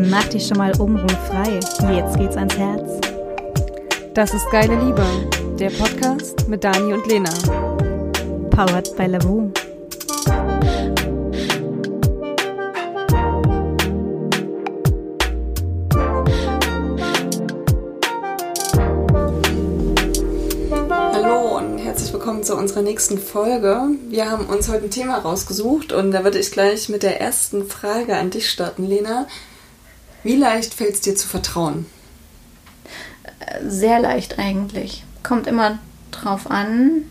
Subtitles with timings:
[0.00, 1.58] Mach dich schon mal obenrum frei.
[1.92, 3.00] Jetzt geht's ans Herz.
[4.14, 5.04] Das ist Geile Liebe,
[5.58, 7.30] der Podcast mit Dani und Lena.
[8.48, 9.50] Powered by Lavu.
[21.12, 23.80] Hallo und herzlich willkommen zu unserer nächsten Folge.
[24.08, 27.66] Wir haben uns heute ein Thema rausgesucht und da würde ich gleich mit der ersten
[27.66, 29.26] Frage an dich starten, Lena.
[30.28, 31.86] Wie leicht fällt es dir zu vertrauen?
[33.66, 35.02] Sehr leicht eigentlich.
[35.22, 35.78] Kommt immer
[36.10, 37.04] drauf an.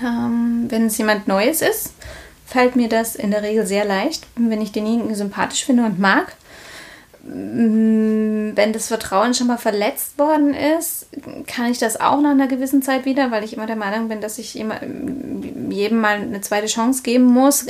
[0.00, 1.94] Ähm, wenn es jemand Neues ist,
[2.46, 6.36] fällt mir das in der Regel sehr leicht, wenn ich denjenigen sympathisch finde und mag.
[7.22, 11.06] Wenn das Vertrauen schon mal verletzt worden ist,
[11.46, 14.22] kann ich das auch nach einer gewissen Zeit wieder, weil ich immer der Meinung bin,
[14.22, 14.80] dass ich immer,
[15.68, 17.66] jedem mal eine zweite Chance geben muss.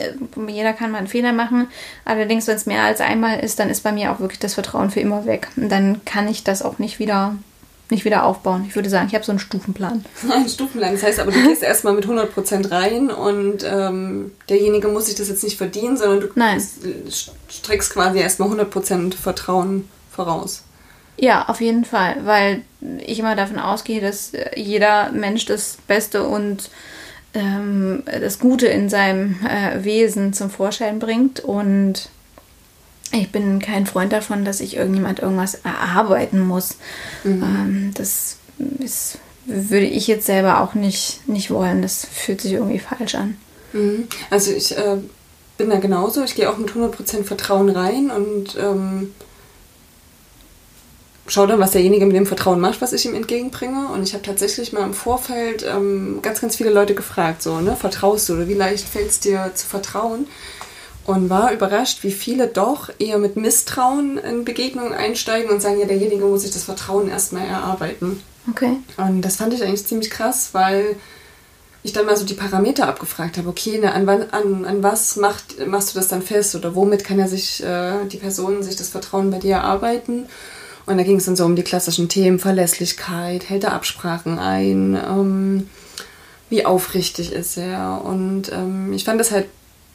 [0.47, 1.69] Jeder kann mal einen Fehler machen.
[2.05, 4.91] Allerdings, wenn es mehr als einmal ist, dann ist bei mir auch wirklich das Vertrauen
[4.91, 5.49] für immer weg.
[5.57, 7.37] Und dann kann ich das auch nicht wieder,
[7.91, 8.65] nicht wieder aufbauen.
[8.69, 10.05] Ich würde sagen, ich habe so einen Stufenplan.
[10.30, 10.93] Ein Stufenplan.
[10.93, 15.29] Das heißt aber, du gehst erstmal mit 100% rein und ähm, derjenige muss sich das
[15.29, 16.63] jetzt nicht verdienen, sondern du Nein.
[17.49, 20.63] streckst quasi erstmal 100% Vertrauen voraus.
[21.16, 22.63] Ja, auf jeden Fall, weil
[22.99, 26.71] ich immer davon ausgehe, dass jeder Mensch das Beste und
[27.35, 32.09] ähm, das Gute in seinem äh, Wesen zum Vorschein bringt und
[33.13, 36.77] ich bin kein Freund davon, dass ich irgendjemand irgendwas erarbeiten muss.
[37.25, 38.37] Ähm, das
[38.79, 41.83] ist, würde ich jetzt selber auch nicht, nicht wollen.
[41.83, 43.37] Das fühlt sich irgendwie falsch an.
[43.73, 44.07] Mhm.
[44.30, 44.99] Also ich äh,
[45.59, 46.23] bin da genauso.
[46.23, 49.13] Ich gehe auch mit 100% Vertrauen rein und ähm,
[51.27, 53.89] schaue dann, was derjenige mit dem Vertrauen macht, was ich ihm entgegenbringe.
[53.89, 57.77] Und ich habe tatsächlich mal im Vorfeld ähm, ganz, ganz viele Leute gefragt, so, ne,
[57.77, 60.27] vertraust du oder wie leicht fällt es dir zu vertrauen?
[61.11, 65.87] Und war überrascht, wie viele doch eher mit Misstrauen in Begegnungen einsteigen und sagen, ja,
[65.87, 68.23] derjenige muss sich das Vertrauen erstmal erarbeiten.
[68.49, 68.77] Okay.
[68.97, 70.95] Und das fand ich eigentlich ziemlich krass, weil
[71.83, 73.49] ich dann mal so die Parameter abgefragt habe.
[73.49, 77.03] Okay, ne, an, wann, an, an was macht, machst du das dann fest oder womit
[77.03, 80.27] kann er sich, äh, die Person sich das Vertrauen bei dir erarbeiten?
[80.87, 84.95] Und da ging es dann so um die klassischen Themen, Verlässlichkeit, hält er Absprachen ein,
[84.95, 85.69] ähm,
[86.51, 88.03] wie aufrichtig ist er.
[88.05, 89.47] Und ähm, ich fand das halt,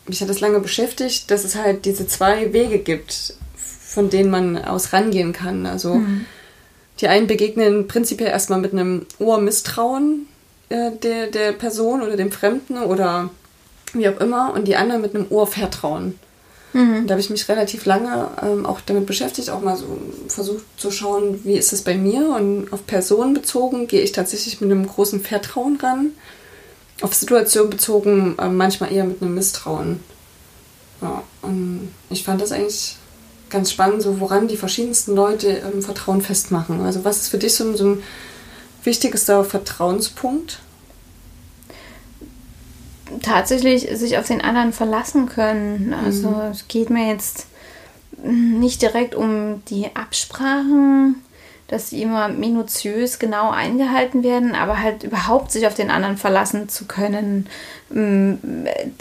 [0.08, 4.58] mich hat das lange beschäftigt, dass es halt diese zwei Wege gibt, von denen man
[4.58, 5.66] aus rangehen kann.
[5.66, 5.96] Also
[7.02, 10.28] die einen begegnen prinzipiell erstmal mit einem Urmisstrauen
[10.70, 13.30] äh, der, der Person oder dem Fremden oder
[13.94, 16.20] wie auch immer und die anderen mit einem Urvertrauen.
[17.00, 20.66] Und Da habe ich mich relativ lange ähm, auch damit beschäftigt, auch mal so versucht
[20.78, 24.70] zu schauen, wie ist es bei mir und auf Personen bezogen gehe ich tatsächlich mit
[24.70, 26.12] einem großen Vertrauen ran.
[27.02, 30.00] Auf Situation bezogen äh, manchmal eher mit einem Misstrauen.
[31.02, 32.96] Ja, und ich fand das eigentlich
[33.50, 36.82] ganz spannend, so woran die verschiedensten Leute ähm, Vertrauen festmachen.
[36.82, 38.04] Also was ist für dich so, ein- so ein
[38.84, 40.60] wichtigster Vertrauenspunkt?
[43.22, 45.94] tatsächlich sich auf den anderen verlassen können.
[45.94, 47.46] Also es geht mir jetzt
[48.24, 51.16] nicht direkt um die Absprachen,
[51.68, 56.70] dass die immer minutiös genau eingehalten werden, aber halt überhaupt sich auf den anderen verlassen
[56.70, 57.48] zu können.
[57.90, 58.34] Mm,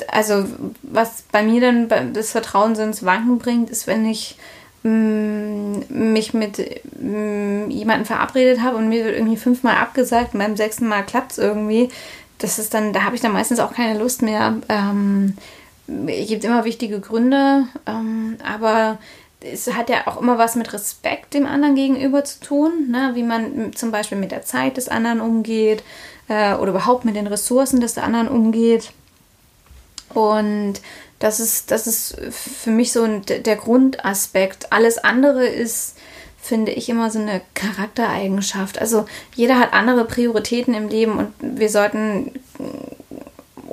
[0.08, 0.46] Also
[0.82, 4.38] was bei mir dann das Vertrauen ins Wanken bringt, ist, wenn ich
[4.82, 6.58] mm, mich mit
[6.98, 11.32] mm, jemandem verabredet habe und mir wird irgendwie fünfmal abgesagt und beim sechsten Mal klappt
[11.32, 11.90] es irgendwie.
[12.38, 14.56] Das ist dann, da habe ich dann meistens auch keine Lust mehr.
[14.68, 15.36] Ähm,
[16.06, 18.98] es gibt immer wichtige Gründe, ähm, aber
[19.52, 23.12] es hat ja auch immer was mit Respekt dem anderen gegenüber zu tun, ne?
[23.14, 25.82] wie man zum Beispiel mit der Zeit des anderen umgeht
[26.28, 28.92] äh, oder überhaupt mit den Ressourcen des anderen umgeht.
[30.14, 30.74] Und
[31.18, 34.72] das ist, das ist für mich so ein, der Grundaspekt.
[34.72, 35.96] Alles andere ist,
[36.40, 38.78] finde ich, immer so eine Charaktereigenschaft.
[38.78, 42.32] Also jeder hat andere Prioritäten im Leben und wir sollten,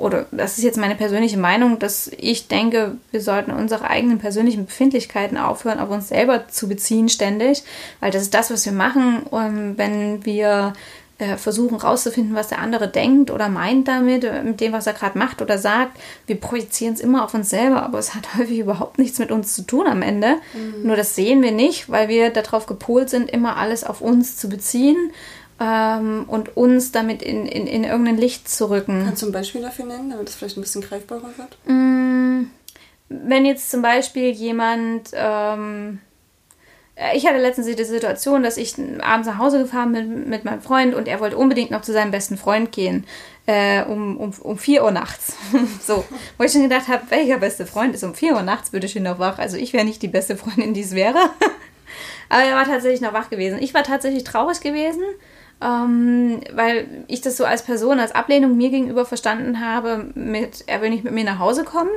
[0.02, 4.66] oder das ist jetzt meine persönliche Meinung, dass ich denke, wir sollten unsere eigenen persönlichen
[4.66, 7.62] Befindlichkeiten aufhören, auf uns selber zu beziehen ständig,
[8.00, 10.72] weil das ist das, was wir machen, ähm, wenn wir
[11.18, 14.94] äh, versuchen rauszufinden, was der andere denkt oder meint damit, äh, mit dem, was er
[14.94, 15.96] gerade macht oder sagt.
[16.26, 19.54] Wir projizieren es immer auf uns selber, aber es hat häufig überhaupt nichts mit uns
[19.54, 20.38] zu tun am Ende.
[20.82, 24.48] Nur das sehen wir nicht, weil wir darauf gepolt sind, immer alles auf uns zu
[24.48, 25.12] beziehen
[25.62, 29.04] ähm, und uns damit in, in, in irgendein Licht zu rücken.
[29.06, 31.56] Kannst du ein Beispiel dafür nennen, damit es vielleicht ein bisschen greifbarer wird?
[31.66, 32.46] Mm,
[33.08, 36.00] Wenn jetzt zum Beispiel jemand, ähm,
[36.96, 40.62] äh, ich hatte letztens die Situation, dass ich abends nach Hause gefahren bin mit meinem
[40.62, 43.06] Freund und er wollte unbedingt noch zu seinem besten Freund gehen.
[43.46, 45.36] Äh, um, um, um 4 Uhr nachts.
[45.86, 46.04] so,
[46.38, 49.04] wo ich schon gedacht habe, welcher beste Freund ist um 4 Uhr nachts bitte schön
[49.04, 49.38] noch wach?
[49.38, 51.18] Also ich wäre nicht die beste Freundin, die es wäre.
[52.28, 53.58] Aber er war tatsächlich noch wach gewesen.
[53.60, 55.02] Ich war tatsächlich traurig gewesen,
[55.62, 60.82] ähm, weil ich das so als Person, als Ablehnung mir gegenüber verstanden habe, mit, er
[60.82, 61.90] will nicht mit mir nach Hause kommen.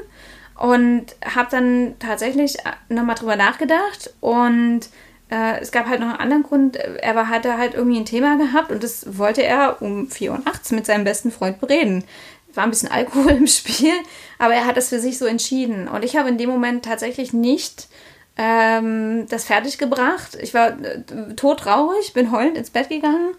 [0.58, 2.56] Und habe dann tatsächlich
[2.88, 4.82] nochmal drüber nachgedacht und
[5.30, 6.78] äh, es gab halt noch einen anderen Grund.
[6.78, 10.40] Er war, hatte halt irgendwie ein Thema gehabt und das wollte er um 4 Uhr
[10.46, 12.06] nachts mit seinem besten Freund bereden.
[12.54, 13.92] War ein bisschen Alkohol im Spiel,
[14.40, 15.90] aber er hat das für sich so entschieden.
[15.90, 17.90] Und ich habe in dem Moment tatsächlich nicht
[18.38, 20.36] ähm, das fertiggebracht.
[20.42, 21.02] Ich war äh,
[21.36, 23.36] todtraurig, bin heulend ins Bett gegangen,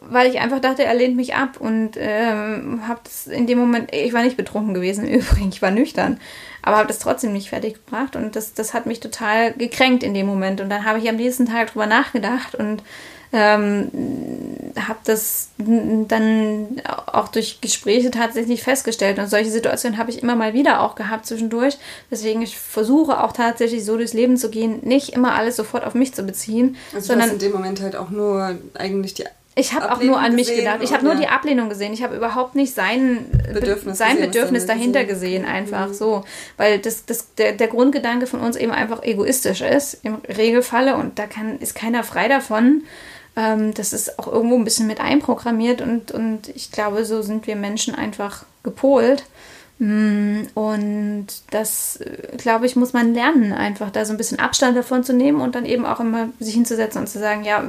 [0.00, 3.94] weil ich einfach dachte, er lehnt mich ab und ähm, habe das in dem Moment,
[3.94, 6.20] ich war nicht betrunken gewesen im Übrigen, ich war nüchtern,
[6.62, 10.26] aber habe das trotzdem nicht fertiggebracht und das, das hat mich total gekränkt in dem
[10.26, 10.60] Moment.
[10.60, 12.82] Und dann habe ich am nächsten Tag drüber nachgedacht und
[13.32, 13.90] ähm,
[14.76, 19.18] habe das dann auch durch Gespräche tatsächlich festgestellt.
[19.18, 21.78] Und solche Situationen habe ich immer mal wieder auch gehabt zwischendurch.
[22.10, 25.94] Deswegen ich versuche auch tatsächlich so durchs Leben zu gehen, nicht immer alles sofort auf
[25.94, 26.76] mich zu beziehen.
[26.94, 29.24] Also sondern in dem Moment halt auch nur eigentlich die
[29.58, 30.78] ich habe auch nur an mich gedacht.
[30.82, 31.92] Ich habe nur die Ablehnung gesehen.
[31.92, 35.94] Ich habe überhaupt nicht sein Bedürfnis, sein gesehen, Bedürfnis dahinter gesehen, einfach mhm.
[35.94, 36.24] so.
[36.56, 40.94] Weil das, das, der, der Grundgedanke von uns eben einfach egoistisch ist, im Regelfalle.
[40.94, 42.84] Und da kann, ist keiner frei davon.
[43.38, 47.46] Ähm, das ist auch irgendwo ein bisschen mit einprogrammiert und, und ich glaube, so sind
[47.46, 49.24] wir Menschen einfach gepolt.
[49.78, 52.00] Mm, und das,
[52.36, 55.54] glaube ich, muss man lernen, einfach da so ein bisschen Abstand davon zu nehmen und
[55.54, 57.62] dann eben auch immer sich hinzusetzen und zu sagen, ja,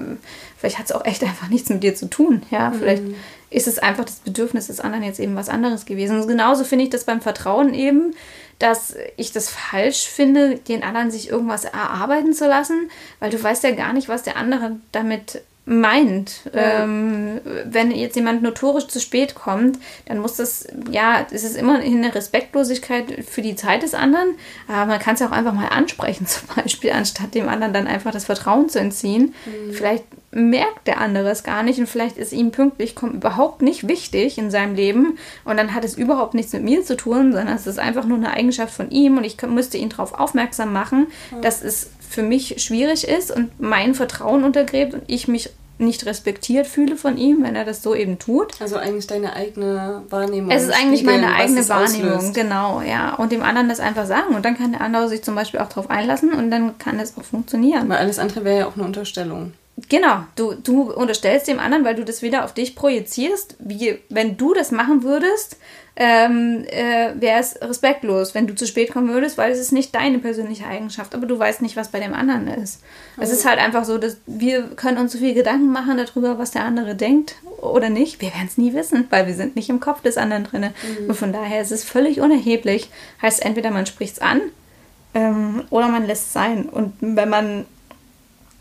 [0.58, 2.42] vielleicht hat es auch echt einfach nichts mit dir zu tun.
[2.50, 2.80] Ja, mhm.
[2.80, 3.04] vielleicht
[3.52, 6.20] ist es einfach das Bedürfnis des anderen jetzt eben was anderes gewesen.
[6.20, 8.16] Und genauso finde ich das beim Vertrauen eben,
[8.58, 12.90] dass ich das falsch finde, den anderen sich irgendwas erarbeiten zu lassen,
[13.20, 16.50] weil du weißt ja gar nicht, was der andere damit meint.
[16.54, 16.84] Ja.
[16.84, 19.78] Ähm, wenn jetzt jemand notorisch zu spät kommt,
[20.08, 24.30] dann muss das, ja, es ist immer eine Respektlosigkeit für die Zeit des anderen,
[24.68, 27.88] aber man kann es ja auch einfach mal ansprechen, zum Beispiel, anstatt dem anderen dann
[27.88, 29.36] einfach das Vertrauen zu entziehen.
[29.46, 29.74] Mhm.
[29.74, 33.88] Vielleicht merkt der andere es gar nicht und vielleicht ist ihm pünktlich kommen überhaupt nicht
[33.88, 37.56] wichtig in seinem Leben und dann hat es überhaupt nichts mit mir zu tun, sondern
[37.56, 41.08] es ist einfach nur eine Eigenschaft von ihm und ich müsste ihn darauf aufmerksam machen,
[41.32, 41.42] mhm.
[41.42, 46.68] dass es für mich schwierig ist und mein Vertrauen untergräbt und ich mich nicht respektiert
[46.68, 48.60] fühle von ihm, wenn er das so eben tut.
[48.60, 50.52] Also eigentlich deine eigene Wahrnehmung.
[50.52, 52.34] Es ist eigentlich meine eigene Wahrnehmung, auslöst.
[52.34, 53.16] genau, ja.
[53.16, 54.36] Und dem anderen das einfach sagen.
[54.36, 57.18] Und dann kann der andere sich zum Beispiel auch darauf einlassen und dann kann es
[57.18, 57.88] auch funktionieren.
[57.88, 59.54] Weil alles andere wäre ja auch eine Unterstellung.
[59.88, 64.36] Genau, du, du unterstellst dem anderen, weil du das wieder auf dich projizierst, wie wenn
[64.36, 65.58] du das machen würdest,
[65.96, 69.94] ähm, äh, wäre es respektlos, wenn du zu spät kommen würdest, weil es ist nicht
[69.94, 72.82] deine persönliche Eigenschaft, aber du weißt nicht, was bei dem anderen ist.
[73.18, 73.24] Mhm.
[73.24, 76.52] Es ist halt einfach so, dass wir können uns so viel Gedanken machen darüber, was
[76.52, 78.22] der andere denkt oder nicht.
[78.22, 80.62] Wir werden es nie wissen, weil wir sind nicht im Kopf des anderen drin.
[80.62, 81.10] Mhm.
[81.10, 82.90] Und von daher ist es völlig unerheblich.
[83.22, 84.40] Heißt entweder man spricht es an
[85.14, 86.70] ähm, oder man lässt es sein.
[86.70, 87.66] Und wenn man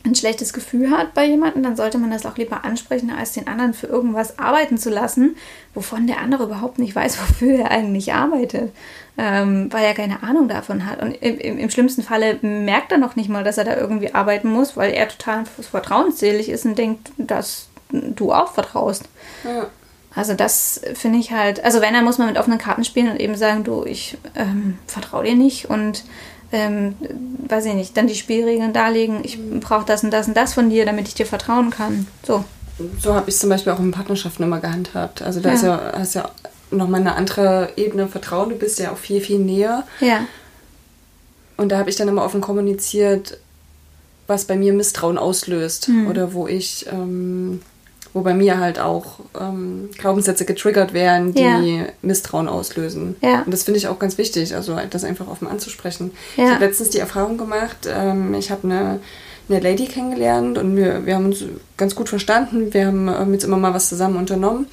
[0.04, 3.48] ein schlechtes Gefühl hat bei jemandem, dann sollte man das auch lieber ansprechen, als den
[3.48, 5.36] anderen für irgendwas arbeiten zu lassen,
[5.74, 8.72] wovon der andere überhaupt nicht weiß, wofür er eigentlich arbeitet,
[9.16, 11.02] ähm, weil er keine Ahnung davon hat.
[11.02, 14.14] Und im, im, im, schlimmsten Falle merkt er noch nicht mal, dass er da irgendwie
[14.14, 19.04] arbeiten muss, weil er total vertrauensselig ist und denkt, dass du auch vertraust.
[19.44, 19.68] Ja.
[20.14, 23.20] Also das finde ich halt, also wenn, dann muss man mit offenen Karten spielen und
[23.20, 26.04] eben sagen, du, ich ähm, vertraue dir nicht und
[26.52, 26.94] ähm,
[27.48, 30.70] weiß ich nicht, dann die Spielregeln darlegen, ich brauche das und das und das von
[30.70, 32.06] dir, damit ich dir vertrauen kann.
[32.26, 32.44] So.
[33.00, 35.20] So habe ich es zum Beispiel auch in Partnerschaften immer gehandhabt.
[35.22, 35.54] Also da ja.
[35.54, 36.30] ist ja, hast ja
[36.70, 39.84] nochmal eine andere Ebene Vertrauen, du bist ja auch viel, viel näher.
[40.00, 40.26] Ja.
[41.56, 43.38] Und da habe ich dann immer offen kommuniziert,
[44.28, 45.88] was bei mir Misstrauen auslöst.
[45.88, 46.06] Mhm.
[46.06, 47.62] Oder wo ich ähm,
[48.14, 51.86] wo bei mir halt auch ähm, Glaubenssätze getriggert werden, die ja.
[52.02, 53.16] Misstrauen auslösen.
[53.20, 53.42] Ja.
[53.42, 56.12] Und das finde ich auch ganz wichtig, also das einfach offen anzusprechen.
[56.36, 56.44] Ja.
[56.44, 59.00] Ich habe letztens die Erfahrung gemacht, ähm, ich habe eine,
[59.48, 61.44] eine Lady kennengelernt und wir, wir haben uns
[61.76, 64.66] ganz gut verstanden, wir haben ähm, jetzt immer mal was zusammen unternommen.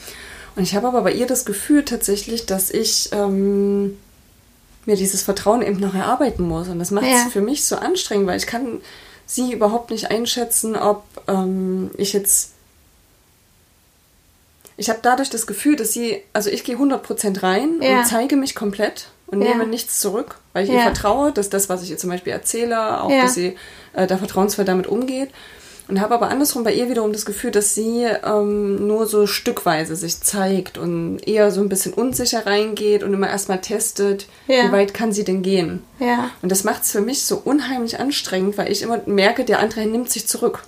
[0.55, 3.97] Und ich habe aber bei ihr das Gefühl tatsächlich, dass ich ähm,
[4.85, 6.69] mir dieses Vertrauen eben noch erarbeiten muss.
[6.69, 8.79] Und das macht es für mich so anstrengend, weil ich kann
[9.25, 12.54] sie überhaupt nicht einschätzen, ob ähm, ich jetzt
[14.77, 17.99] ich habe dadurch das Gefühl, dass sie, also ich gehe 100% rein ja.
[17.99, 19.49] und zeige mich komplett und ja.
[19.49, 20.77] nehme nichts zurück, weil ich ja.
[20.77, 23.55] ihr vertraue, dass das, was ich ihr zum Beispiel erzähle, auch, dass sie
[23.93, 25.29] äh, da vertrauensvoll damit umgeht.
[25.87, 29.95] Und habe aber andersrum bei ihr wiederum das Gefühl, dass sie ähm, nur so stückweise
[29.95, 34.95] sich zeigt und eher so ein bisschen unsicher reingeht und immer erstmal testet, wie weit
[34.95, 35.83] kann sie denn gehen.
[35.99, 36.31] Ja.
[36.41, 39.85] Und das macht es für mich so unheimlich anstrengend, weil ich immer merke, der andere
[39.85, 40.63] nimmt sich zurück.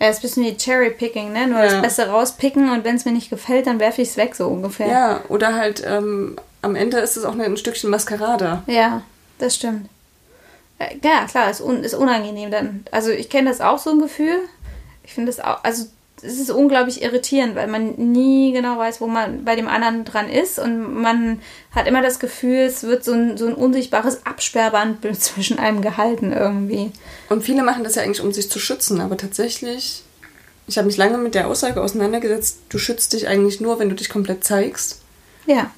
[0.00, 1.46] Ja, ist ein bisschen wie Cherry-Picking, ne?
[1.46, 1.66] Nur ja.
[1.66, 4.48] das Beste rauspicken und wenn es mir nicht gefällt, dann werfe ich es weg, so
[4.48, 4.88] ungefähr.
[4.88, 8.62] Ja, oder halt ähm, am Ende ist es auch ein Stückchen Maskerade.
[8.66, 9.02] Ja,
[9.38, 9.90] das stimmt.
[10.78, 12.84] Äh, ja, klar, ist, un ist unangenehm dann.
[12.90, 14.36] Also ich kenne das auch so ein Gefühl.
[15.04, 15.84] Ich finde das auch, also
[16.22, 20.28] es ist unglaublich irritierend, weil man nie genau weiß, wo man bei dem anderen dran
[20.28, 21.40] ist und man
[21.72, 26.32] hat immer das Gefühl, es wird so ein, so ein unsichtbares Absperrband zwischen einem gehalten
[26.32, 26.92] irgendwie.
[27.28, 30.02] Und viele machen das ja eigentlich, um sich zu schützen, aber tatsächlich,
[30.66, 33.94] ich habe mich lange mit der Aussage auseinandergesetzt, du schützt dich eigentlich nur, wenn du
[33.94, 35.00] dich komplett zeigst.
[35.46, 35.70] Ja.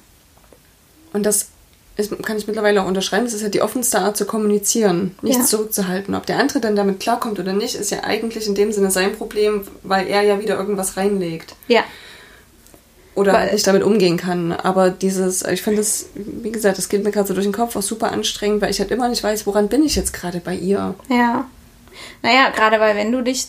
[1.13, 1.49] Und das
[1.95, 5.51] ist, kann ich mittlerweile auch unterschreiben, das ist ja die offenste Art zu kommunizieren, nichts
[5.51, 5.57] ja.
[5.57, 6.15] zurückzuhalten.
[6.15, 9.13] Ob der andere dann damit klarkommt oder nicht, ist ja eigentlich in dem Sinne sein
[9.13, 11.55] Problem, weil er ja wieder irgendwas reinlegt.
[11.67, 11.83] Ja.
[13.15, 14.51] Oder weil, nicht damit umgehen kann.
[14.51, 17.75] Aber dieses, ich finde das, wie gesagt, das geht mir gerade so durch den Kopf,
[17.75, 20.55] auch super anstrengend, weil ich halt immer nicht weiß, woran bin ich jetzt gerade bei
[20.55, 20.95] ihr.
[21.09, 21.47] Ja.
[22.21, 23.47] Naja, gerade weil wenn du dich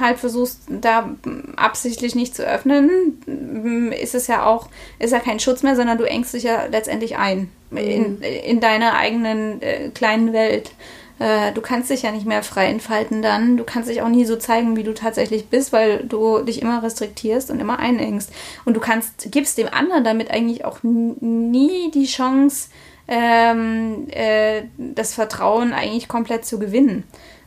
[0.00, 1.10] halt versuchst, da
[1.56, 6.04] absichtlich nicht zu öffnen, ist es ja auch, ist ja kein Schutz mehr, sondern du
[6.04, 8.22] engst dich ja letztendlich ein in, mhm.
[8.22, 10.72] in deiner eigenen äh, kleinen Welt.
[11.18, 13.56] Äh, du kannst dich ja nicht mehr frei entfalten dann.
[13.56, 16.82] Du kannst dich auch nie so zeigen, wie du tatsächlich bist, weil du dich immer
[16.82, 18.32] restriktierst und immer einengst.
[18.64, 22.68] Und du kannst, gibst dem anderen damit eigentlich auch nie die Chance,
[23.06, 27.04] ähm, äh, das Vertrauen eigentlich komplett zu gewinnen.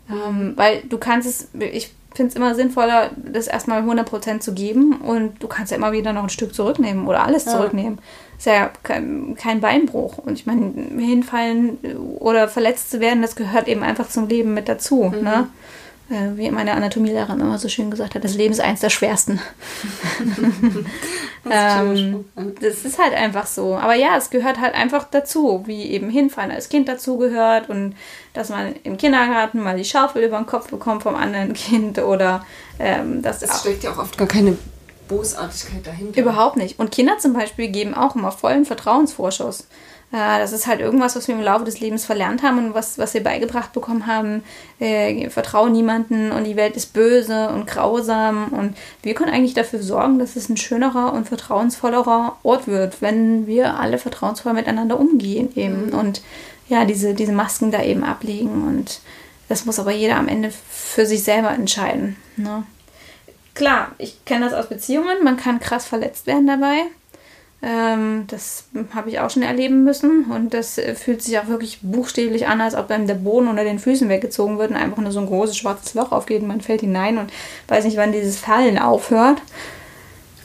[0.09, 4.97] Ähm, weil du kannst es, ich finde es immer sinnvoller, das erstmal 100% zu geben
[4.97, 7.51] und du kannst ja immer wieder noch ein Stück zurücknehmen oder alles ja.
[7.51, 7.99] zurücknehmen.
[8.37, 10.17] Ist ja kein, kein Beinbruch.
[10.17, 11.77] Und ich meine, hinfallen
[12.19, 15.11] oder verletzt zu werden, das gehört eben einfach zum Leben mit dazu.
[15.15, 15.23] Mhm.
[15.23, 15.47] Ne?
[16.09, 19.41] Äh, wie meine Anatomielehrerin immer so schön gesagt hat, das Leben ist eins der schwersten.
[21.43, 22.25] das, ist ähm,
[22.61, 23.75] das ist halt einfach so.
[23.75, 27.93] Aber ja, es gehört halt einfach dazu, wie eben hinfallen als Kind dazu gehört und
[28.33, 32.45] dass man im Kindergarten mal die Schaufel über den Kopf bekommt vom anderen Kind oder
[32.79, 33.41] ähm, das.
[33.41, 34.57] Es steckt ja auch oft gar keine
[35.07, 36.21] Bosartigkeit dahinter.
[36.21, 36.79] Überhaupt nicht.
[36.79, 39.67] Und Kinder zum Beispiel geben auch immer vollen Vertrauensvorschuss.
[40.11, 42.97] Äh, das ist halt irgendwas, was wir im Laufe des Lebens verlernt haben und was,
[42.97, 44.43] was wir beigebracht bekommen haben.
[44.79, 48.49] Äh, vertraue niemanden und die Welt ist böse und grausam.
[48.49, 53.47] Und wir können eigentlich dafür sorgen, dass es ein schönerer und vertrauensvollerer Ort wird, wenn
[53.47, 55.87] wir alle vertrauensvoll miteinander umgehen eben.
[55.87, 55.93] Mhm.
[55.93, 56.21] Und
[56.69, 58.65] ja, diese, diese Masken da eben ablegen.
[58.67, 59.01] Und
[59.49, 62.15] das muss aber jeder am Ende für sich selber entscheiden.
[62.37, 62.63] Ne?
[63.57, 66.83] Klar, ich kenne das aus Beziehungen, man kann krass verletzt werden dabei.
[67.63, 71.79] Ähm, das habe ich auch schon erleben müssen und das äh, fühlt sich auch wirklich
[71.81, 75.11] buchstäblich an, als ob einem der Boden unter den Füßen weggezogen wird und einfach nur
[75.11, 77.33] so ein großes schwarzes Loch aufgeht und man fällt hinein und
[77.67, 79.41] weiß nicht, wann dieses Fallen aufhört.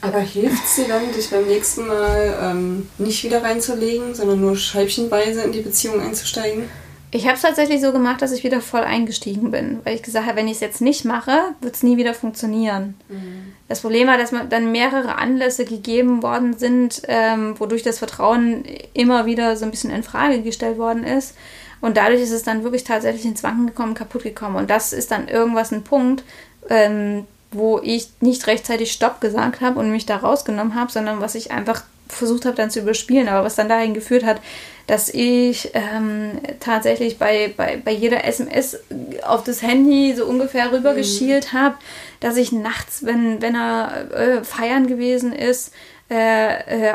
[0.01, 4.57] Aber hilft es dir dann, dich beim nächsten Mal ähm, nicht wieder reinzulegen, sondern nur
[4.57, 6.67] scheibchenweise in die Beziehung einzusteigen?
[7.15, 10.25] Ich habe es tatsächlich so gemacht, dass ich wieder voll eingestiegen bin, weil ich gesagt
[10.25, 12.95] habe, wenn ich es jetzt nicht mache, wird es nie wieder funktionieren.
[13.07, 13.53] Mhm.
[13.67, 18.63] Das Problem war, dass dann mehrere Anlässe gegeben worden sind, ähm, wodurch das Vertrauen
[18.95, 21.35] immer wieder so ein bisschen in Frage gestellt worden ist.
[21.81, 24.55] Und dadurch ist es dann wirklich tatsächlich ins Wanken gekommen, kaputt gekommen.
[24.55, 26.23] Und das ist dann irgendwas ein Punkt,
[26.67, 31.35] ähm, wo ich nicht rechtzeitig Stopp gesagt habe und mich da rausgenommen habe, sondern was
[31.35, 34.41] ich einfach versucht habe dann zu überspielen, aber was dann dahin geführt hat,
[34.87, 38.79] dass ich ähm, tatsächlich bei, bei, bei jeder SMS
[39.23, 41.57] auf das Handy so ungefähr rübergeschielt mhm.
[41.57, 41.75] habe,
[42.19, 45.73] dass ich nachts, wenn, wenn er äh, feiern gewesen ist,
[46.09, 46.93] äh, äh,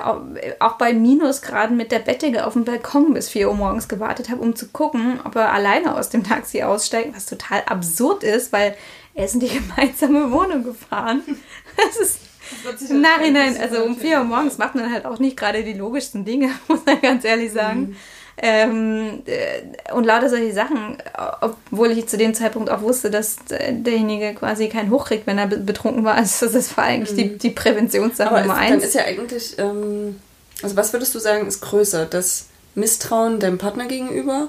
[0.60, 4.42] auch bei Minusgraden mit der Bettdecke auf dem Balkon bis 4 Uhr morgens gewartet habe,
[4.42, 8.76] um zu gucken, ob er alleine aus dem Taxi aussteigt, was total absurd ist, weil
[9.14, 11.22] er ist in die gemeinsame Wohnung gefahren.
[11.76, 12.27] Das ist
[12.90, 16.50] Nachhinein, also um 4 Uhr morgens macht man halt auch nicht gerade die logischsten Dinge,
[16.68, 17.80] muss man ganz ehrlich sagen.
[17.80, 17.96] Mhm.
[18.40, 20.98] Ähm, äh, und lauter solche Sachen,
[21.40, 26.04] obwohl ich zu dem Zeitpunkt auch wusste, dass derjenige quasi keinen hochkriegt, wenn er betrunken
[26.04, 26.14] war.
[26.18, 27.16] Also das war eigentlich mhm.
[27.16, 28.70] die, die Präventionssache Aber Nummer eins.
[28.70, 30.20] Dann ist ja eigentlich, ähm,
[30.62, 32.06] also was würdest du sagen, ist größer?
[32.06, 34.48] Das Misstrauen deinem Partner gegenüber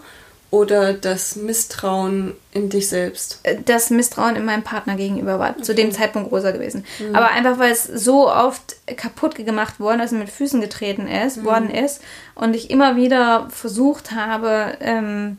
[0.52, 3.40] oder das Misstrauen in dich selbst?
[3.44, 5.62] Äh, das Misstrauen in meinem Partner gegenüber war okay.
[5.62, 6.86] zu dem Zeitpunkt größer gewesen.
[7.00, 7.16] Mhm.
[7.16, 11.38] Aber einfach, weil es so oft kaputt gemacht worden ist und mit Füßen getreten ist,
[11.38, 11.46] mhm.
[11.46, 12.02] worden ist
[12.36, 15.38] und ich immer wieder versucht habe, ähm,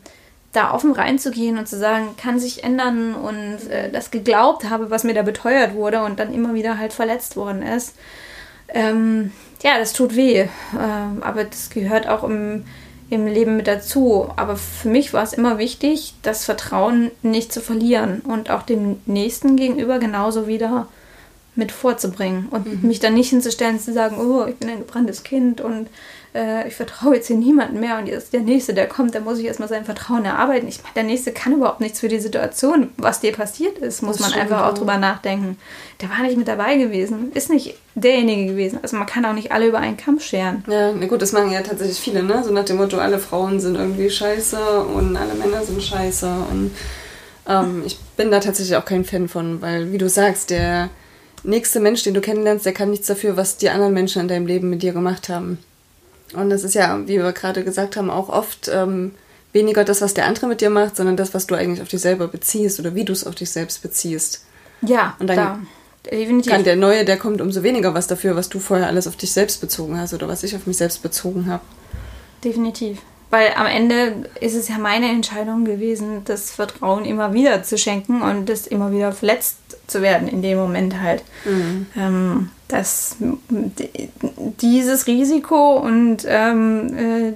[0.53, 5.03] da offen reinzugehen und zu sagen, kann sich ändern und äh, das geglaubt habe, was
[5.03, 7.95] mir da beteuert wurde und dann immer wieder halt verletzt worden ist.
[8.67, 9.31] Ähm,
[9.63, 10.47] ja, das tut weh.
[10.73, 12.65] Ähm, aber das gehört auch im
[13.11, 14.29] im Leben mit dazu.
[14.37, 18.99] Aber für mich war es immer wichtig, das Vertrauen nicht zu verlieren und auch dem
[19.05, 20.87] Nächsten gegenüber genauso wieder
[21.53, 25.59] mit vorzubringen und mich dann nicht hinzustellen zu sagen, oh, ich bin ein gebranntes Kind
[25.59, 25.89] und
[26.33, 29.37] äh, ich vertraue jetzt hier niemandem mehr und jetzt der Nächste, der kommt, der muss
[29.37, 30.67] sich erstmal sein Vertrauen erarbeiten.
[30.67, 34.19] Ich meine, der Nächste kann überhaupt nichts für die Situation, was dir passiert ist, muss
[34.19, 35.57] man einfach auch drüber nachdenken.
[35.99, 38.79] Der war nicht mit dabei gewesen, ist nicht derjenige gewesen.
[38.81, 40.63] Also man kann auch nicht alle über einen Kamm scheren.
[40.67, 42.43] Ja, na gut, das machen ja tatsächlich viele, ne?
[42.43, 46.31] So nach dem Motto, alle Frauen sind irgendwie scheiße und alle Männer sind scheiße.
[46.49, 46.71] Und
[47.47, 50.89] ähm, ich bin da tatsächlich auch kein Fan von, weil, wie du sagst, der
[51.43, 54.47] nächste Mensch, den du kennenlernst, der kann nichts dafür, was die anderen Menschen in deinem
[54.47, 55.59] Leben mit dir gemacht haben.
[56.33, 59.11] Und das ist ja, wie wir gerade gesagt haben, auch oft ähm,
[59.53, 62.01] weniger das, was der andere mit dir macht, sondern das, was du eigentlich auf dich
[62.01, 64.45] selber beziehst oder wie du es auf dich selbst beziehst.
[64.81, 65.59] Ja, Und dann da,
[66.09, 66.51] definitiv.
[66.51, 69.31] Kann der Neue, der kommt umso weniger was dafür, was du vorher alles auf dich
[69.31, 71.63] selbst bezogen hast oder was ich auf mich selbst bezogen habe.
[72.43, 72.99] Definitiv.
[73.31, 78.21] Weil am Ende ist es ja meine Entscheidung gewesen, das Vertrauen immer wieder zu schenken
[78.21, 79.55] und das immer wieder verletzt
[79.87, 81.23] zu werden in dem Moment halt.
[81.97, 84.09] Ähm, das, d-
[84.61, 87.33] dieses Risiko und ähm, äh,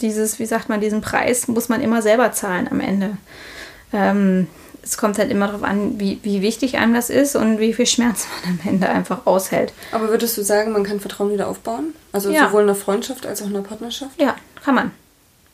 [0.00, 3.16] dieses, wie sagt man, diesen Preis muss man immer selber zahlen am Ende.
[3.92, 4.46] Ähm,
[4.82, 7.86] es kommt halt immer darauf an, wie, wie wichtig einem das ist und wie viel
[7.86, 9.72] Schmerz man am Ende einfach aushält.
[9.92, 11.94] Aber würdest du sagen, man kann Vertrauen wieder aufbauen?
[12.12, 12.46] Also Ja.
[12.46, 14.20] sowohl in der Freundschaft als auch in der Partnerschaft?
[14.20, 14.90] Ja, kann man.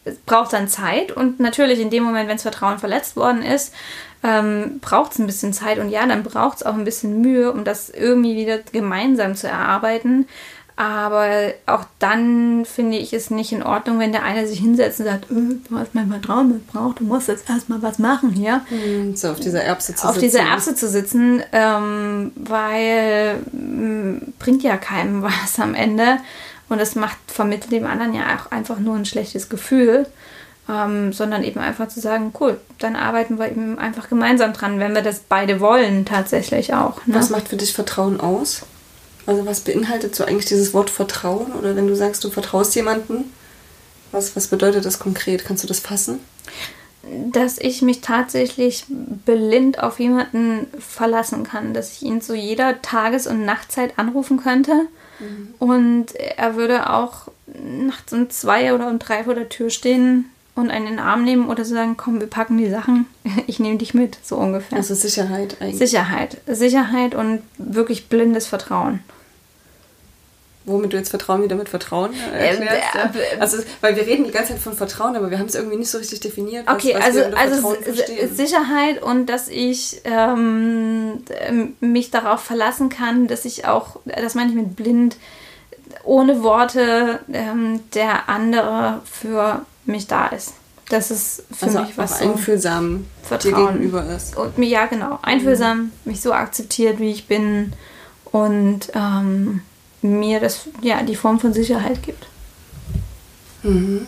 [0.04, 3.72] Es braucht dann Zeit und natürlich in dem Moment, wenn das Vertrauen verletzt worden ist,
[4.24, 7.52] ähm, braucht es ein bisschen Zeit und ja, dann braucht es auch ein bisschen Mühe,
[7.52, 10.26] um das irgendwie wieder gemeinsam zu erarbeiten.
[10.74, 11.26] Aber
[11.66, 15.30] auch dann finde ich es nicht in Ordnung, wenn der eine sich hinsetzt und sagt,
[15.30, 15.34] äh,
[15.68, 18.62] du hast mein Vertrauen missbraucht, du musst jetzt erstmal was machen hier
[19.14, 20.24] So auf dieser Erbse zu auf sitzen.
[20.24, 26.18] dieser Erbse zu sitzen, ähm, weil m, bringt ja keinem was am Ende.
[26.68, 30.06] Und es macht, vermittelt dem anderen ja auch einfach nur ein schlechtes Gefühl.
[30.68, 34.94] Ähm, sondern eben einfach zu sagen, cool, dann arbeiten wir eben einfach gemeinsam dran, wenn
[34.94, 37.04] wir das beide wollen, tatsächlich auch.
[37.04, 37.16] Ne?
[37.16, 38.62] Was macht für dich Vertrauen aus?
[39.26, 41.52] Also was beinhaltet so eigentlich dieses Wort Vertrauen?
[41.54, 43.24] Oder wenn du sagst, du vertraust jemandem,
[44.12, 45.44] was, was bedeutet das konkret?
[45.44, 46.20] Kannst du das fassen?
[47.32, 53.26] dass ich mich tatsächlich blind auf jemanden verlassen kann, dass ich ihn zu jeder Tages-
[53.26, 54.86] und Nachtzeit anrufen könnte
[55.58, 60.70] und er würde auch nachts um zwei oder um drei vor der Tür stehen und
[60.70, 63.06] einen in den Arm nehmen oder so sagen, komm, wir packen die Sachen,
[63.46, 64.78] ich nehme dich mit, so ungefähr.
[64.78, 65.78] Also Sicherheit eigentlich.
[65.78, 69.00] Sicherheit, Sicherheit und wirklich blindes Vertrauen.
[70.64, 72.94] Womit du jetzt Vertrauen wieder mit Vertrauen äh, erklärst.
[72.94, 73.36] äh, ja.
[73.36, 75.76] äh, Also, weil wir reden die ganze Zeit von Vertrauen, aber wir haben es irgendwie
[75.76, 76.66] nicht so richtig definiert.
[76.66, 77.76] Was, Okay, was also, also.
[78.32, 84.50] Sicherheit und dass ich ähm, ähm, mich darauf verlassen kann, dass ich auch, das meine
[84.50, 85.16] ich mit blind,
[86.04, 90.54] ohne Worte ähm, der andere für mich da ist.
[90.88, 93.72] Das ist für also mich was so einfühlsam dir Vertrauen.
[93.74, 94.36] gegenüber ist.
[94.36, 97.72] und mir ja genau einfühlsam, mich so akzeptiert, wie ich bin
[98.26, 99.62] und ähm,
[100.02, 102.26] mir das ja die Form von Sicherheit gibt.
[103.62, 104.06] Mhm.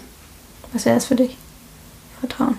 [0.73, 1.37] Was wäre das für dich?
[2.21, 2.57] Vertrauen.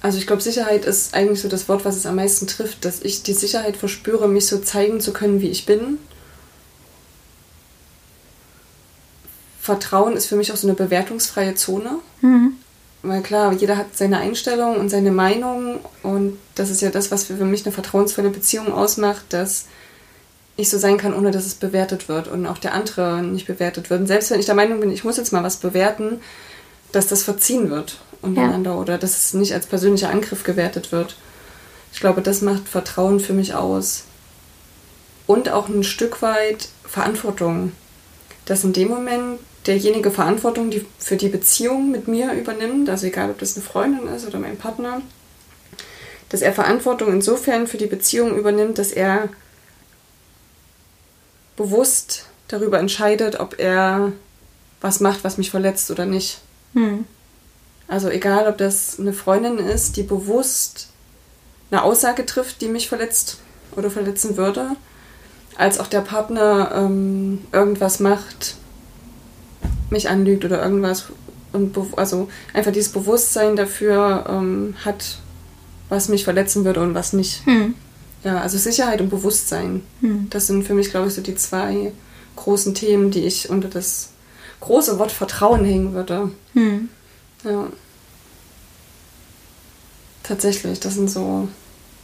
[0.00, 3.02] Also ich glaube, Sicherheit ist eigentlich so das Wort, was es am meisten trifft, dass
[3.02, 5.98] ich die Sicherheit verspüre, mich so zeigen zu können, wie ich bin.
[9.60, 11.98] Vertrauen ist für mich auch so eine bewertungsfreie Zone.
[12.20, 12.52] Mhm.
[13.02, 17.24] Weil klar, jeder hat seine Einstellung und seine Meinung und das ist ja das, was
[17.24, 19.66] für mich eine vertrauensvolle Beziehung ausmacht, dass
[20.56, 23.90] ich so sein kann, ohne dass es bewertet wird und auch der andere nicht bewertet
[23.90, 24.00] wird.
[24.00, 26.20] Und selbst wenn ich der Meinung bin, ich muss jetzt mal was bewerten,
[26.92, 31.16] dass das verziehen wird untereinander oder dass es nicht als persönlicher Angriff gewertet wird.
[31.92, 34.04] Ich glaube, das macht Vertrauen für mich aus.
[35.26, 37.72] Und auch ein Stück weit Verantwortung.
[38.46, 43.30] Dass in dem Moment derjenige Verantwortung die für die Beziehung mit mir übernimmt, also egal
[43.30, 45.02] ob das eine Freundin ist oder mein Partner,
[46.28, 49.28] dass er Verantwortung insofern für die Beziehung übernimmt, dass er
[51.56, 54.12] bewusst darüber entscheidet, ob er
[54.80, 56.38] was macht, was mich verletzt oder nicht.
[56.74, 57.04] Hm.
[57.88, 60.88] Also egal, ob das eine Freundin ist, die bewusst
[61.70, 63.38] eine Aussage trifft, die mich verletzt
[63.74, 64.70] oder verletzen würde,
[65.56, 68.56] als auch der Partner ähm, irgendwas macht,
[69.90, 71.06] mich anlügt oder irgendwas
[71.52, 75.18] und also einfach dieses Bewusstsein dafür ähm, hat,
[75.88, 77.44] was mich verletzen würde und was nicht.
[77.46, 77.74] Hm.
[78.26, 79.82] Ja, also Sicherheit und Bewusstsein.
[80.00, 80.26] Hm.
[80.30, 81.92] Das sind für mich, glaube ich, so die zwei
[82.34, 84.08] großen Themen, die ich unter das
[84.58, 86.32] große Wort Vertrauen hängen würde.
[86.54, 86.88] Hm.
[87.44, 87.68] Ja.
[90.24, 91.46] Tatsächlich, das sind so.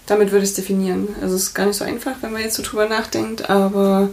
[0.06, 1.08] Damit würde ich es definieren.
[1.20, 4.10] Also es ist gar nicht so einfach, wenn man jetzt so drüber nachdenkt, aber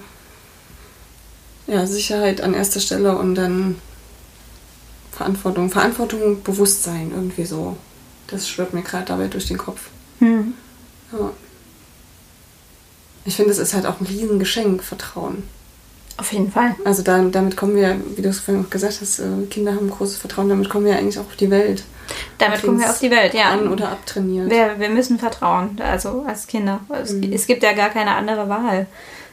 [1.68, 3.76] ja, Sicherheit an erster Stelle und dann
[5.12, 5.70] Verantwortung.
[5.70, 7.78] Verantwortung, Bewusstsein, irgendwie so.
[8.26, 9.90] Das schwirrt mir gerade dabei durch den Kopf.
[10.18, 10.56] Hm.
[11.12, 11.32] Ja.
[13.36, 15.44] Finde, es ist halt auch ein Riesengeschenk, Vertrauen.
[16.18, 16.76] Auf jeden Fall.
[16.84, 19.90] Also da, damit kommen wir, wie du es vorhin auch gesagt hast, äh, Kinder haben
[19.90, 21.84] großes Vertrauen, damit kommen wir eigentlich auch auf die Welt.
[22.38, 23.52] Damit kommen wir auf die Welt, ja.
[23.52, 24.50] An- oder abtrainiert.
[24.50, 26.82] Wir, wir müssen vertrauen, also als Kinder.
[26.90, 28.88] Es, es gibt ja gar keine andere Wahl.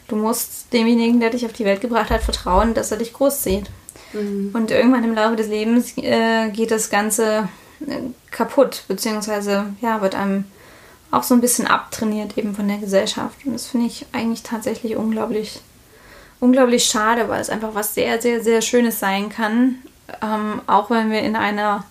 [0.07, 3.67] Du musst demjenigen, der dich auf die Welt gebracht hat, vertrauen, dass er dich großzieht.
[4.13, 7.49] Und irgendwann im Laufe des Lebens äh, geht das Ganze
[7.87, 7.99] äh,
[8.31, 10.45] kaputt, beziehungsweise ja, wird einem
[11.17, 13.45] auch so ein bisschen abtrainiert eben von der Gesellschaft.
[13.45, 15.61] Und das finde ich eigentlich tatsächlich unglaublich,
[16.41, 19.77] unglaublich schade, weil es einfach was sehr, sehr, sehr Schönes sein kann.
[20.23, 21.85] Ähm, auch wenn wir in einer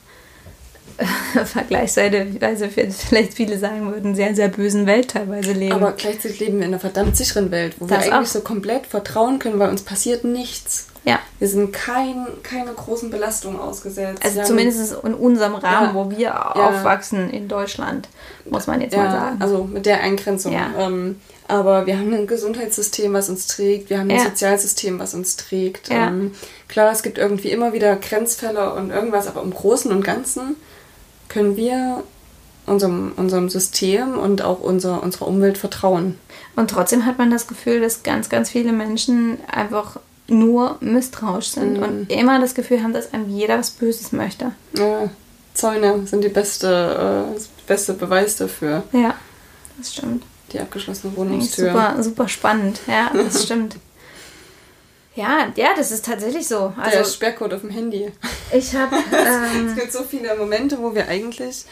[1.46, 5.74] vergleichsweise vielleicht viele sagen würden, sehr, sehr bösen Welt teilweise leben.
[5.74, 8.34] Aber gleichzeitig leben wir in einer verdammt sicheren Welt, wo Das wir eigentlich auch.
[8.34, 10.88] so komplett vertrauen können, weil uns passiert nichts.
[11.06, 14.24] Ja, Wir sind kein, keine großen Belastungen ausgesetzt.
[14.24, 15.94] also Wir haben- zumindest in unserem Rahmen, Ja.
[15.94, 16.52] wo wir Ja.
[16.54, 18.08] aufwachsen in Deutschland,
[18.50, 19.38] muss man jetzt mal Ja, sagen.
[19.42, 20.54] also mit der Eingrenzung.
[20.78, 23.90] Ähm, aber wir haben ein Gesundheitssystem, was uns trägt.
[23.90, 24.20] Wir haben ein.
[24.20, 25.90] Sozialsystem, was uns trägt.
[25.92, 26.32] Ähm,
[26.68, 30.56] klar, es gibt irgendwie immer wieder Grenzfälle und irgendwas, aber im Großen und Ganzen
[31.30, 32.04] können wir
[32.66, 36.18] unserem, unserem System und auch unser, unserer Umwelt vertrauen.
[36.56, 41.78] Und trotzdem hat man das Gefühl, dass ganz, ganz viele Menschen einfach nur misstrauisch sind
[41.78, 41.84] Mhm.
[41.84, 44.52] und immer das Gefühl haben, dass einem jeder was Böses möchte.
[44.78, 45.10] Ja,
[45.54, 48.84] Zäune sind die beste, äh, beste Beweis dafür.
[48.92, 49.16] Ja,
[49.78, 50.24] das stimmt.
[50.52, 51.70] Die abgeschlossene Wohnungstür.
[51.72, 52.80] super, super spannend.
[52.88, 53.76] Ja, das stimmt.
[55.16, 56.74] Ja, ja, das ist tatsächlich so.
[56.78, 58.12] der Also Sperrcode auf dem Handy.
[58.52, 61.64] ich habe, ähm, Es gibt so viele Momente, wo wir eigentlich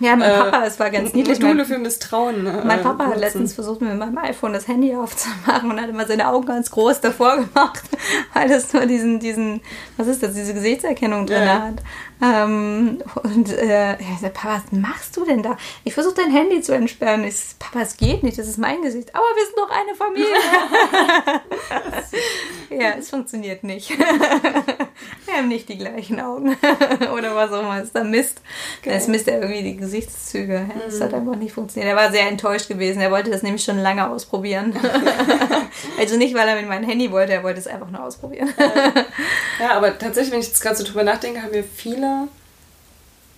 [0.00, 1.40] ja, mein äh, Papa, es war ganz niedlich.
[1.40, 2.46] Module für Misstrauen.
[2.46, 3.20] Äh, mein Papa hat nutzen.
[3.20, 7.00] letztens versucht, mit meinem iPhone das Handy aufzumachen und hat immer seine Augen ganz groß
[7.00, 7.82] davor gemacht,
[8.34, 9.60] weil das nur diesen, diesen,
[9.96, 11.62] was ist das, diese Gesichtserkennung drin Ja.
[11.62, 11.74] hat.
[12.22, 15.56] Ähm, und äh, ich sagte, Papa, was machst du denn da?
[15.84, 17.24] Ich versuche dein Handy zu entsperren.
[17.24, 19.14] Ich sag, Papa, es geht nicht, das ist mein Gesicht.
[19.14, 20.26] Aber wir sind doch eine Familie.
[22.82, 23.90] ja, es funktioniert nicht.
[23.98, 26.56] wir haben nicht die gleichen Augen.
[27.14, 27.78] Oder was auch immer.
[27.78, 28.40] Es ist da Mist.
[28.82, 30.54] Es misst er irgendwie die Gesichtszüge.
[30.54, 31.90] Ja, Das hat einfach nicht funktioniert.
[31.90, 33.02] Er war sehr enttäuscht gewesen.
[33.02, 34.74] Er wollte das nämlich schon lange ausprobieren.
[35.98, 38.52] also nicht, weil er mit meinem Handy wollte, er wollte es einfach nur ausprobieren.
[39.60, 42.05] Ja, aber tatsächlich, wenn ich jetzt gerade so drüber nachdenke, haben wir viele,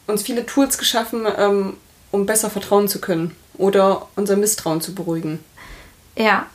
[0.06, 1.76] uns viele Tools geschaffen, ähm,
[2.10, 5.44] um besser vertrauen zu können oder unser Misstrauen zu beruhigen.
[6.16, 6.46] Ja.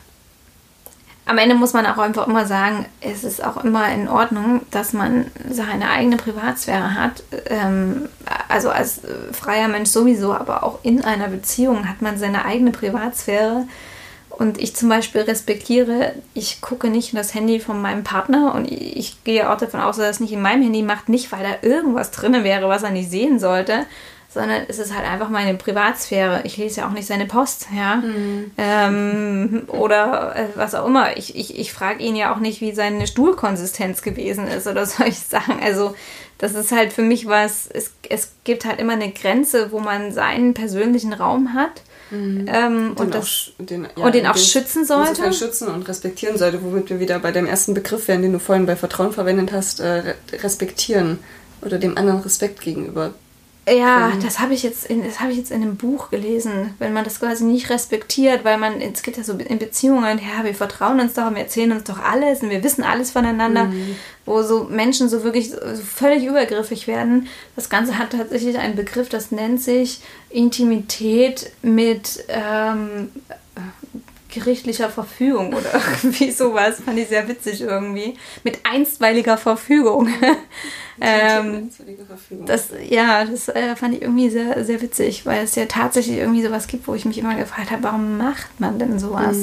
[1.26, 4.92] Am Ende muss man auch einfach immer sagen, es ist auch immer in Ordnung, dass
[4.92, 7.24] man seine eigene Privatsphäre hat.
[7.46, 8.10] Ähm,
[8.50, 9.00] also als
[9.32, 13.68] freier Mensch sowieso, aber auch in einer Beziehung hat man seine eigene Privatsphäre.
[14.36, 18.70] Und ich zum Beispiel respektiere, ich gucke nicht in das Handy von meinem Partner und
[18.70, 21.44] ich, gehe auch davon aus, dass er es nicht in meinem Handy macht, nicht weil
[21.44, 23.86] da irgendwas drin wäre, was er nicht sehen sollte,
[24.34, 26.42] sondern es ist halt einfach meine Privatsphäre.
[26.46, 28.02] Ich lese ja auch nicht seine Post, ja.
[28.58, 31.16] Ähm, oder äh, was auch immer.
[31.16, 35.10] Ich, ich, ich frage ihn ja auch nicht, wie seine Stuhlkonsistenz gewesen ist oder soll
[35.10, 35.60] ich sagen.
[35.64, 35.94] Also
[36.40, 40.12] das ist halt für mich was, es, es gibt halt immer eine Grenze, wo man
[40.12, 41.84] seinen persönlichen Raum hat.
[42.12, 45.34] Ähm, Den und auch das sch- den, und den auch schützen sollte?
[45.34, 48.66] Schützen und respektieren sollte, womit wir wieder bei dem ersten Begriff wären, den du vorhin
[48.66, 51.20] bei Vertrauen verwendet hast, äh, re- respektieren
[51.62, 53.14] oder dem anderen Respekt gegenüber.
[53.70, 56.92] Ja, das habe ich jetzt in das habe ich jetzt in einem Buch gelesen, wenn
[56.92, 60.54] man das quasi nicht respektiert, weil man es gibt ja so in Beziehungen, ja, wir
[60.54, 63.72] vertrauen uns doch, und wir erzählen uns doch alles und wir wissen alles voneinander,
[64.26, 67.28] wo so Menschen so wirklich so völlig übergriffig werden.
[67.56, 73.12] Das Ganze hat tatsächlich einen Begriff, das nennt sich Intimität mit ähm,
[74.34, 75.70] gerichtlicher Verfügung oder
[76.04, 76.82] irgendwie sowas.
[76.84, 78.16] Fand ich sehr witzig irgendwie.
[78.44, 80.10] Mit einstweiliger Verfügung.
[81.02, 81.70] ähm,
[82.08, 82.46] Verfügung.
[82.46, 86.44] das, ja, das äh, fand ich irgendwie sehr, sehr witzig, weil es ja tatsächlich irgendwie
[86.44, 89.38] sowas gibt, wo ich mich immer gefragt habe, warum macht man denn sowas?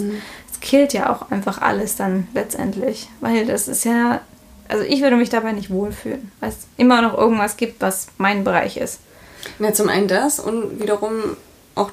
[0.52, 4.20] Es killt ja auch einfach alles dann letztendlich, weil das ist ja,
[4.68, 8.44] also ich würde mich dabei nicht wohlfühlen, weil es immer noch irgendwas gibt, was mein
[8.44, 9.00] Bereich ist.
[9.58, 11.36] Ja, zum einen das und wiederum
[11.74, 11.90] auch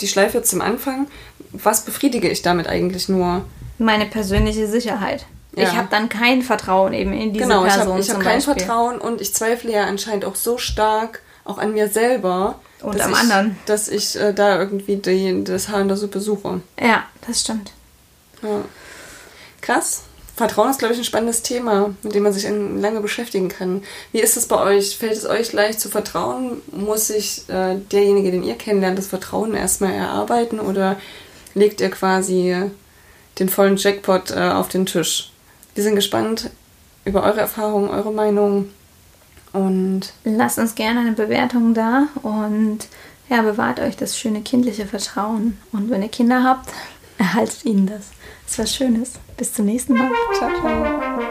[0.00, 1.06] die Schleife zum Anfang.
[1.52, 3.44] Was befriedige ich damit eigentlich nur?
[3.78, 5.26] Meine persönliche Sicherheit.
[5.52, 5.76] Ich Ja.
[5.76, 8.36] habe dann kein Vertrauen eben in diese genau, ich Person habe ich hab zum kein
[8.38, 8.54] Beispiel.
[8.54, 12.60] Vertrauen und ich zweifle ja anscheinend auch so stark auch an mir selber.
[12.82, 13.58] Und am ich, anderen.
[13.66, 16.60] Dass ich äh, da irgendwie die, das Haar in der Suppe suche.
[16.78, 17.72] Ja, das stimmt.
[18.42, 18.62] Ja.
[19.62, 20.02] Krass.
[20.36, 23.82] Vertrauen ist, glaube ich, ein spannendes Thema, mit dem man sich lange beschäftigen kann.
[24.12, 24.98] Wie ist es bei euch?
[24.98, 26.60] Fällt es euch leicht zu vertrauen?
[26.72, 30.96] Muss sich äh, derjenige, den ihr kennenlernt, das Vertrauen erstmal erarbeiten oder
[31.54, 32.54] legt ihr quasi
[33.38, 35.32] den vollen Jackpot äh, auf den Tisch?
[35.74, 36.50] Wir sind gespannt
[37.06, 38.70] über eure Erfahrungen, eure Meinung
[39.54, 42.80] und Lasst uns gerne eine Bewertung da und
[43.30, 45.56] ja, bewahrt euch das schöne kindliche Vertrauen.
[45.72, 46.68] Und wenn ihr Kinder habt,
[47.18, 48.10] Erhaltet ihnen das.
[48.48, 49.12] Es war Schönes.
[49.36, 50.10] Bis zum nächsten Mal.
[50.38, 51.26] Ciao, ciao.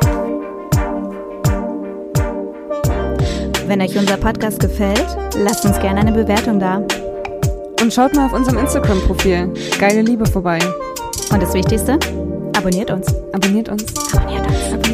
[3.68, 5.06] Wenn euch unser Podcast gefällt,
[5.38, 6.84] lasst uns gerne eine Bewertung da.
[7.82, 10.60] Und schaut mal auf unserem Instagram-Profil Geile Liebe vorbei.
[11.32, 11.98] Und das Wichtigste,
[12.56, 13.08] abonniert uns.
[13.34, 13.86] Abonniert uns.
[14.14, 14.74] Abonniert uns.
[14.74, 14.85] Abonniert uns.